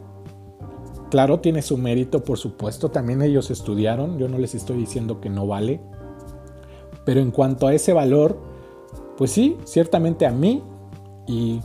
Claro, 1.10 1.40
tiene 1.40 1.64
su 1.64 1.80
mérito, 1.80 2.24
por 2.24 2.38
supuesto, 2.38 2.92
también 2.92 3.24
ellos 3.24 3.50
estudiaron, 3.50 4.20
yo 4.20 4.28
no 4.28 4.38
les 4.38 4.54
estoy 4.54 4.78
diciendo 4.78 5.20
que 5.20 5.32
no 5.32 5.48
vale, 5.48 5.82
pero 7.04 7.20
en 7.20 7.32
cuanto 7.32 7.66
a 7.66 7.74
ese 7.74 7.94
valor, 7.94 8.40
pues 9.18 9.32
sí, 9.32 9.58
ciertamente 9.64 10.28
a 10.28 10.32
mí 10.32 10.62
y 11.26 11.60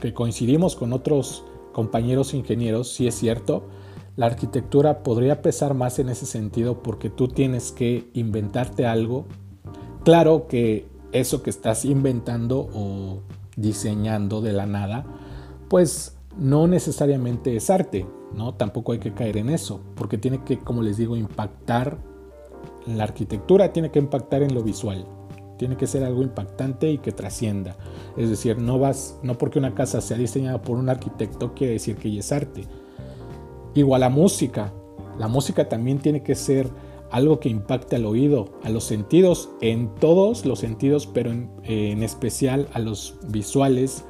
que 0.00 0.14
coincidimos 0.14 0.74
con 0.74 0.94
otros 0.94 1.44
compañeros 1.74 2.32
ingenieros, 2.32 2.94
sí 2.94 3.06
es 3.06 3.14
cierto, 3.14 3.68
la 4.18 4.26
arquitectura 4.26 5.04
podría 5.04 5.42
pesar 5.42 5.74
más 5.74 6.00
en 6.00 6.08
ese 6.08 6.26
sentido 6.26 6.82
porque 6.82 7.08
tú 7.08 7.28
tienes 7.28 7.70
que 7.70 8.10
inventarte 8.14 8.84
algo. 8.84 9.26
Claro 10.02 10.48
que 10.48 10.88
eso 11.12 11.40
que 11.44 11.50
estás 11.50 11.84
inventando 11.84 12.68
o 12.74 13.20
diseñando 13.54 14.40
de 14.40 14.52
la 14.52 14.66
nada, 14.66 15.06
pues 15.68 16.16
no 16.36 16.66
necesariamente 16.66 17.54
es 17.54 17.70
arte, 17.70 18.06
¿no? 18.34 18.54
Tampoco 18.54 18.90
hay 18.90 18.98
que 18.98 19.14
caer 19.14 19.36
en 19.36 19.50
eso, 19.50 19.82
porque 19.94 20.18
tiene 20.18 20.42
que, 20.42 20.58
como 20.58 20.82
les 20.82 20.96
digo, 20.96 21.14
impactar 21.14 21.98
la 22.88 23.04
arquitectura, 23.04 23.72
tiene 23.72 23.92
que 23.92 24.00
impactar 24.00 24.42
en 24.42 24.52
lo 24.52 24.64
visual. 24.64 25.06
Tiene 25.58 25.76
que 25.76 25.86
ser 25.86 26.02
algo 26.02 26.24
impactante 26.24 26.90
y 26.90 26.98
que 26.98 27.12
trascienda. 27.12 27.76
Es 28.16 28.30
decir, 28.30 28.58
no 28.58 28.80
vas, 28.80 29.16
no 29.22 29.38
porque 29.38 29.60
una 29.60 29.76
casa 29.76 30.00
sea 30.00 30.18
diseñada 30.18 30.60
por 30.60 30.76
un 30.76 30.88
arquitecto 30.88 31.54
quiere 31.54 31.74
decir 31.74 31.94
que 31.94 32.08
ella 32.08 32.18
es 32.18 32.32
arte 32.32 32.66
Igual 33.74 34.00
la 34.00 34.08
música. 34.08 34.72
La 35.18 35.28
música 35.28 35.68
también 35.68 35.98
tiene 35.98 36.22
que 36.22 36.34
ser 36.34 36.70
algo 37.10 37.40
que 37.40 37.48
impacte 37.48 37.96
al 37.96 38.06
oído, 38.06 38.50
a 38.62 38.70
los 38.70 38.84
sentidos, 38.84 39.50
en 39.60 39.94
todos 39.94 40.44
los 40.44 40.58
sentidos, 40.58 41.06
pero 41.06 41.32
en, 41.32 42.02
especial 42.02 42.68
a 42.72 42.78
los 42.78 43.16
visuales 43.28 44.04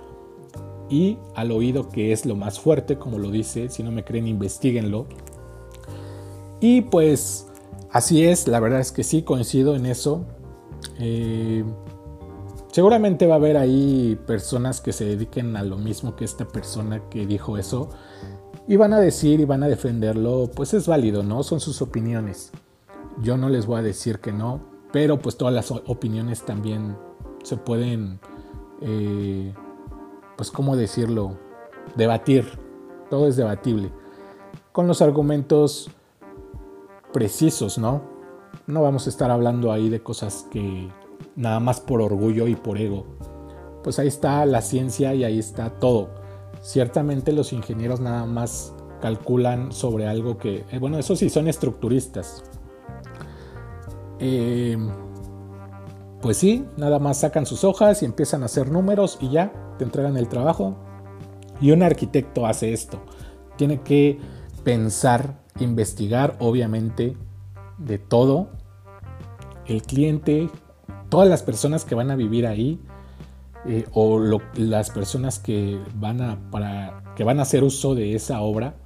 y 0.90 1.18
al 1.34 1.52
oído 1.52 1.88
que 1.88 2.12
es 2.12 2.26
lo 2.26 2.34
más 2.34 2.58
fuerte, 2.58 2.98
como 2.98 3.18
lo 3.18 3.30
dice, 3.30 3.68
si 3.68 3.82
no 3.82 3.92
me 3.92 4.04
creen, 4.04 4.26
investiguenlo. 4.26 5.06
Y 6.60 6.82
pues 6.82 7.46
así 7.90 8.24
es, 8.24 8.48
la 8.48 8.58
verdad 8.58 8.80
es 8.80 8.90
que 8.90 9.04
sí, 9.04 9.22
coincido 9.22 9.76
en 9.76 9.86
eso. 9.86 10.24
Eh, 10.98 11.64
seguramente 12.72 13.26
va 13.26 13.34
a 13.34 13.38
haber 13.38 13.56
ahí 13.56 14.18
personas 14.26 14.80
que 14.80 14.92
se 14.92 15.04
dediquen 15.04 15.56
a 15.56 15.62
lo 15.62 15.76
mismo 15.76 16.16
que 16.16 16.24
esta 16.24 16.46
persona 16.48 17.08
que 17.10 17.26
dijo 17.26 17.58
eso 17.58 17.90
y 18.68 18.76
van 18.76 18.92
a 18.92 19.00
decir 19.00 19.40
y 19.40 19.46
van 19.46 19.62
a 19.62 19.68
defenderlo, 19.68 20.50
pues 20.54 20.74
es 20.74 20.86
válido, 20.86 21.22
¿no? 21.22 21.42
Son 21.42 21.58
sus 21.58 21.80
opiniones. 21.80 22.52
Yo 23.22 23.38
no 23.38 23.48
les 23.48 23.64
voy 23.64 23.80
a 23.80 23.82
decir 23.82 24.20
que 24.20 24.30
no, 24.30 24.60
pero 24.92 25.18
pues 25.18 25.38
todas 25.38 25.54
las 25.54 25.70
opiniones 25.70 26.42
también 26.42 26.94
se 27.42 27.56
pueden, 27.56 28.20
eh, 28.82 29.54
pues 30.36 30.50
cómo 30.50 30.76
decirlo, 30.76 31.38
debatir. 31.96 32.46
Todo 33.08 33.26
es 33.26 33.36
debatible. 33.36 33.90
Con 34.70 34.86
los 34.86 35.00
argumentos 35.00 35.90
precisos, 37.10 37.78
¿no? 37.78 38.02
No 38.66 38.82
vamos 38.82 39.06
a 39.06 39.10
estar 39.10 39.30
hablando 39.30 39.72
ahí 39.72 39.88
de 39.88 40.02
cosas 40.02 40.46
que 40.50 40.90
nada 41.36 41.58
más 41.58 41.80
por 41.80 42.02
orgullo 42.02 42.46
y 42.46 42.54
por 42.54 42.76
ego. 42.76 43.06
Pues 43.82 43.98
ahí 43.98 44.08
está 44.08 44.44
la 44.44 44.60
ciencia 44.60 45.14
y 45.14 45.24
ahí 45.24 45.38
está 45.38 45.70
todo. 45.70 46.27
Ciertamente 46.60 47.32
los 47.32 47.52
ingenieros 47.52 48.00
nada 48.00 48.26
más 48.26 48.74
calculan 49.00 49.72
sobre 49.72 50.06
algo 50.06 50.38
que, 50.38 50.64
eh, 50.70 50.78
bueno, 50.78 50.98
eso 50.98 51.16
sí, 51.16 51.30
son 51.30 51.48
estructuristas. 51.48 52.42
Em, 54.18 54.90
pues 56.20 56.36
sí, 56.36 56.64
nada 56.76 56.98
más 56.98 57.18
sacan 57.18 57.46
sus 57.46 57.62
hojas 57.64 58.02
y 58.02 58.06
empiezan 58.06 58.42
a 58.42 58.46
hacer 58.46 58.70
números 58.70 59.18
y 59.20 59.30
ya, 59.30 59.52
te 59.78 59.84
entregan 59.84 60.16
el 60.16 60.28
trabajo. 60.28 60.76
Y 61.60 61.70
un 61.70 61.82
arquitecto 61.82 62.46
hace 62.46 62.72
esto. 62.72 63.00
Tiene 63.56 63.80
que 63.82 64.18
pensar, 64.64 65.40
investigar, 65.60 66.36
obviamente, 66.40 67.16
de 67.78 67.98
todo. 67.98 68.50
El 69.66 69.82
cliente, 69.82 70.50
todas 71.08 71.28
las 71.28 71.42
personas 71.42 71.84
que 71.84 71.94
van 71.94 72.10
a 72.10 72.16
vivir 72.16 72.46
ahí, 72.46 72.80
eh, 73.66 73.86
o 73.92 74.20
las 74.54 74.90
personas 74.90 75.38
que 75.38 75.80
van, 75.94 76.20
a, 76.20 76.50
para, 76.50 77.02
que 77.16 77.24
van 77.24 77.38
a 77.38 77.42
hacer 77.42 77.64
uso 77.64 77.94
de 77.94 78.14
esa 78.14 78.40
obra. 78.40 78.76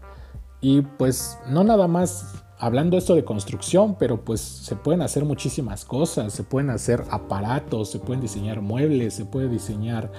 Y 0.61 0.83
pues 0.83 1.39
no 1.49 1.65
nada 1.65 1.89
más 1.89 2.43
hablando 2.63 2.97
esto 2.97 3.17
de 3.17 3.25
construcción, 3.25 3.97
pero 3.99 4.25
pues 4.25 4.41
se 4.41 4.77
pueden 4.77 5.03
hacer 5.03 5.25
muchísimas 5.25 5.85
cosas, 5.85 6.33
se 6.33 6.45
pueden 6.45 6.71
hacer 6.71 7.03
aparatos, 7.11 7.91
se 7.91 7.99
pueden 7.99 8.21
diseñar 8.21 8.61
muebles, 8.61 9.15
se 9.15 9.25
puede 9.25 9.49
diseñar, 9.49 10.13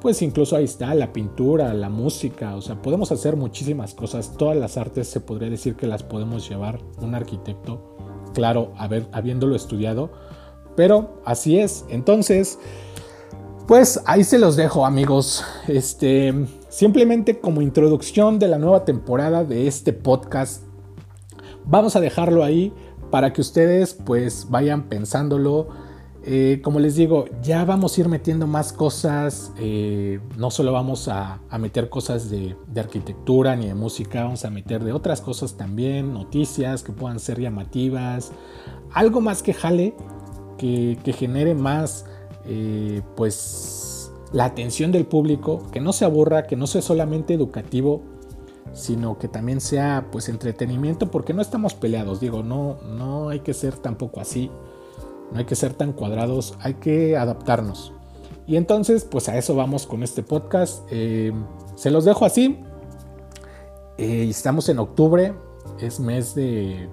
pues 0.00 0.22
incluso 0.22 0.56
ahí 0.56 0.64
está 0.64 0.94
la 0.94 1.12
pintura, 1.12 1.74
la 1.74 1.90
música, 1.90 2.56
o 2.56 2.62
sea, 2.62 2.80
podemos 2.80 3.12
hacer 3.12 3.36
muchísimas 3.36 3.92
cosas, 3.92 4.38
todas 4.38 4.56
las 4.56 4.78
artes 4.78 5.06
se 5.06 5.20
podría 5.20 5.50
decir 5.50 5.76
que 5.76 5.86
las 5.86 6.02
podemos 6.02 6.48
llevar 6.48 6.80
un 7.02 7.14
arquitecto, 7.14 7.94
claro, 8.32 8.72
habiéndolo 9.12 9.54
estudiado, 9.54 10.10
pero 10.74 11.20
así 11.26 11.58
es, 11.58 11.84
entonces... 11.90 12.58
Pues 13.66 14.00
ahí 14.06 14.24
se 14.24 14.38
los 14.38 14.56
dejo 14.56 14.84
amigos. 14.84 15.44
Este, 15.68 16.34
simplemente 16.68 17.38
como 17.38 17.62
introducción 17.62 18.40
de 18.40 18.48
la 18.48 18.58
nueva 18.58 18.84
temporada 18.84 19.44
de 19.44 19.68
este 19.68 19.92
podcast, 19.92 20.64
vamos 21.64 21.94
a 21.94 22.00
dejarlo 22.00 22.42
ahí 22.42 22.72
para 23.12 23.32
que 23.32 23.40
ustedes 23.40 23.94
pues 23.94 24.48
vayan 24.50 24.88
pensándolo. 24.88 25.68
Eh, 26.24 26.60
como 26.62 26.80
les 26.80 26.96
digo, 26.96 27.26
ya 27.40 27.64
vamos 27.64 27.96
a 27.96 28.00
ir 28.00 28.08
metiendo 28.08 28.48
más 28.48 28.72
cosas. 28.72 29.52
Eh, 29.58 30.18
no 30.36 30.50
solo 30.50 30.72
vamos 30.72 31.06
a, 31.06 31.40
meter 31.60 31.88
cosas 31.88 32.30
de, 32.30 32.56
arquitectura 32.76 33.54
ni 33.54 33.66
de 33.66 33.74
música, 33.74 34.24
vamos 34.24 34.44
a 34.44 34.50
meter 34.50 34.82
de 34.82 34.92
otras 34.92 35.20
cosas 35.20 35.56
también, 35.56 36.12
noticias 36.12 36.82
que 36.82 36.90
puedan 36.90 37.20
ser 37.20 37.40
llamativas, 37.40 38.32
algo 38.92 39.20
más 39.20 39.40
que 39.42 39.54
jale, 39.54 39.94
que, 40.58 40.98
que 41.04 41.12
genere 41.12 41.54
más 41.54 42.06
eh, 42.44 43.02
pues 43.16 44.12
la 44.32 44.46
atención 44.46 44.92
del 44.92 45.06
público, 45.06 45.62
que 45.70 45.80
no 45.80 45.92
se 45.92 46.04
aburra, 46.04 46.46
que 46.46 46.56
no 46.56 46.66
sea 46.66 46.82
solamente 46.82 47.34
educativo, 47.34 48.02
sino 48.72 49.18
que 49.18 49.28
también 49.28 49.60
sea 49.60 50.08
pues 50.10 50.28
entretenimiento, 50.28 51.10
porque 51.10 51.34
no 51.34 51.42
estamos 51.42 51.74
peleados, 51.74 52.20
digo, 52.20 52.42
no, 52.42 52.78
no 52.96 53.28
hay 53.28 53.40
que 53.40 53.54
ser 53.54 53.76
tampoco 53.76 54.20
así, 54.20 54.50
no 55.32 55.38
hay 55.38 55.44
que 55.44 55.56
ser 55.56 55.74
tan 55.74 55.92
cuadrados, 55.92 56.54
hay 56.60 56.74
que 56.74 57.16
adaptarnos. 57.16 57.92
Y 58.46 58.56
entonces, 58.56 59.04
pues 59.04 59.28
a 59.28 59.38
eso 59.38 59.54
vamos 59.54 59.86
con 59.86 60.02
este 60.02 60.22
podcast. 60.22 60.84
Eh, 60.90 61.32
se 61.76 61.90
los 61.90 62.04
dejo 62.04 62.24
así. 62.24 62.58
Eh, 63.98 64.26
estamos 64.28 64.68
en 64.68 64.78
octubre, 64.78 65.34
es 65.80 66.00
mes 66.00 66.34
de 66.34 66.88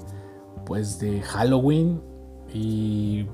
pues 0.65 0.99
de 0.99 1.21
Halloween 1.21 1.99
y 2.53 3.25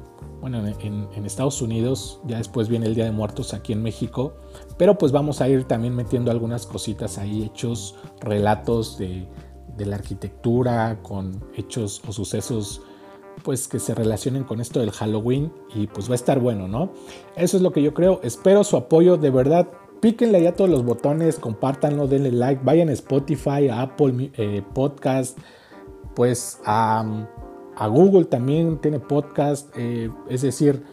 bueno, 0.41 0.65
en, 0.65 1.25
Estados 1.25 1.61
Unidos, 1.61 2.19
ya 2.25 2.37
después 2.37 2.67
viene 2.67 2.85
el 2.85 2.95
Día 2.95 3.05
de 3.05 3.11
Muertos 3.11 3.53
aquí 3.53 3.73
en 3.73 3.81
México, 3.81 4.33
pero 4.77 4.97
pues 4.97 5.11
vamos 5.11 5.41
a 5.41 5.49
ir 5.49 5.65
también 5.65 5.95
metiendo 5.95 6.31
algunas 6.31 6.65
cositas 6.65 7.17
ahí, 7.17 7.43
hechos, 7.43 7.95
relatos 8.21 8.97
de, 8.97 9.27
la 9.77 9.95
arquitectura, 9.95 10.99
con 11.01 11.43
hechos 11.55 12.01
o 12.07 12.11
sucesos 12.11 12.81
pues 13.43 13.67
que 13.67 13.79
se 13.79 13.93
relacionen 13.93 14.45
con 14.45 14.61
esto 14.61 14.79
del 14.79 14.91
Halloween 14.91 15.51
y 15.73 15.87
pues 15.87 16.07
va 16.07 16.13
a 16.13 16.15
estar 16.15 16.39
bueno, 16.39 16.69
¿no? 16.69 16.93
Eso 17.35 17.57
es 17.57 17.63
lo 17.63 17.73
que 17.73 17.81
yo 17.81 17.93
creo, 17.93 18.21
espero 18.23 18.63
su 18.63 18.77
apoyo, 18.77 19.17
de 19.17 19.29
verdad, 19.29 19.67
píquenle 19.99 20.41
ya 20.41 20.53
todos 20.53 20.69
los 20.69 20.85
botones, 20.85 21.37
compártanlo, 21.37 22.07
denle 22.07 22.31
like, 22.31 22.61
vayan 22.63 22.89
a 22.89 22.93
Spotify, 22.93 23.67
a 23.69 23.81
Apple 23.81 24.31
eh, 24.35 24.63
Podcast, 24.73 25.37
pues 26.15 26.61
a 26.65 27.27
a 27.77 27.87
Google 27.87 28.25
también 28.25 28.77
tiene 28.77 28.99
podcast, 28.99 29.69
eh, 29.77 30.09
es 30.29 30.41
decir, 30.41 30.83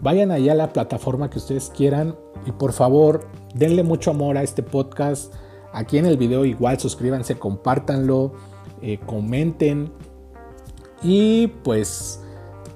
vayan 0.00 0.30
allá 0.30 0.52
a 0.52 0.54
la 0.54 0.72
plataforma 0.72 1.30
que 1.30 1.38
ustedes 1.38 1.70
quieran 1.74 2.14
y 2.46 2.52
por 2.52 2.72
favor 2.72 3.26
denle 3.54 3.82
mucho 3.82 4.10
amor 4.10 4.38
a 4.38 4.42
este 4.42 4.62
podcast. 4.62 5.34
Aquí 5.72 5.98
en 5.98 6.06
el 6.06 6.16
video 6.16 6.44
igual 6.44 6.78
suscríbanse, 6.78 7.38
compártanlo, 7.38 8.32
eh, 8.80 8.98
comenten 9.06 9.92
y 11.02 11.48
pues 11.62 12.20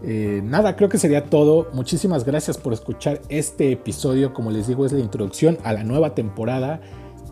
eh, 0.05 0.41
nada, 0.45 0.77
creo 0.77 0.89
que 0.89 0.99
sería 0.99 1.27
todo. 1.27 1.69
Muchísimas 1.73 2.25
gracias 2.25 2.59
por 2.59 2.73
escuchar 2.73 3.21
este 3.29 3.73
episodio. 3.73 4.35
Como 4.35 4.51
les 4.51 4.67
digo, 4.67 4.85
es 4.85 4.93
la 4.93 5.01
introducción 5.01 5.59
a 5.65 5.73
la 5.73 5.85
nueva 5.85 6.15
temporada. 6.15 6.81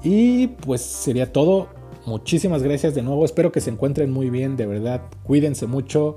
Y 0.02 0.48
pues 0.48 0.80
sería 0.80 1.32
todo. 1.32 1.68
Muchísimas 2.10 2.64
gracias 2.64 2.96
de 2.96 3.02
nuevo. 3.02 3.24
Espero 3.24 3.52
que 3.52 3.60
se 3.60 3.70
encuentren 3.70 4.10
muy 4.10 4.30
bien. 4.30 4.56
De 4.56 4.66
verdad, 4.66 5.02
cuídense 5.22 5.68
mucho. 5.68 6.16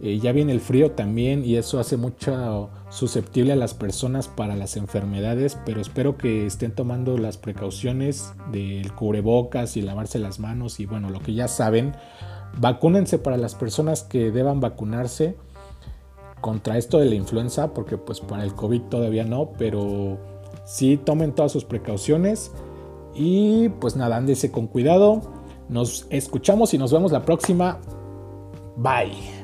Eh, 0.00 0.18
ya 0.18 0.32
viene 0.32 0.50
el 0.50 0.58
frío 0.58 0.90
también 0.90 1.44
y 1.44 1.54
eso 1.54 1.78
hace 1.78 1.96
mucho 1.96 2.70
susceptible 2.90 3.52
a 3.52 3.56
las 3.56 3.72
personas 3.72 4.26
para 4.26 4.56
las 4.56 4.76
enfermedades, 4.76 5.56
pero 5.64 5.80
espero 5.80 6.16
que 6.16 6.44
estén 6.44 6.72
tomando 6.72 7.18
las 7.18 7.36
precauciones 7.36 8.32
del 8.50 8.92
cubrebocas 8.94 9.76
y 9.76 9.82
lavarse 9.82 10.18
las 10.18 10.40
manos 10.40 10.80
y 10.80 10.86
bueno, 10.86 11.08
lo 11.08 11.20
que 11.20 11.34
ya 11.34 11.46
saben, 11.46 11.94
vacúnense 12.58 13.18
para 13.18 13.36
las 13.36 13.54
personas 13.54 14.02
que 14.02 14.32
deban 14.32 14.58
vacunarse 14.58 15.36
contra 16.40 16.78
esto 16.78 16.98
de 16.98 17.06
la 17.06 17.14
influenza, 17.14 17.74
porque 17.74 17.96
pues 17.96 18.18
para 18.20 18.42
el 18.42 18.54
COVID 18.54 18.82
todavía 18.82 19.24
no, 19.24 19.50
pero 19.56 20.18
sí 20.64 20.96
tomen 20.96 21.32
todas 21.32 21.52
sus 21.52 21.64
precauciones 21.64 22.52
y 23.18 23.68
pues 23.68 23.96
nada, 23.96 24.16
ándese 24.16 24.50
con 24.50 24.68
cuidado. 24.68 25.20
Nos 25.68 26.06
escuchamos 26.10 26.72
y 26.72 26.78
nos 26.78 26.92
vemos 26.92 27.12
la 27.12 27.24
próxima. 27.24 27.78
Bye. 28.76 29.37